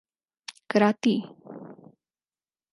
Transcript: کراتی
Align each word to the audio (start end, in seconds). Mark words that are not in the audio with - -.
کراتی 0.69 1.15